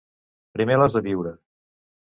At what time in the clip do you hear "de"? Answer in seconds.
0.99-1.05